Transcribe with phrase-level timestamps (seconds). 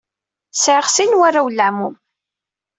[0.53, 1.95] Sɛiɣ sin n warraw n leɛmum.